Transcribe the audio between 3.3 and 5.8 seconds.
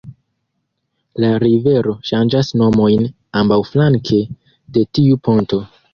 ambaŭflanke de tiu ponto.